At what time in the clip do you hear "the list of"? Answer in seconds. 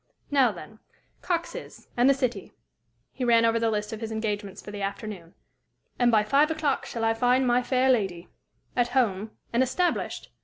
3.59-4.01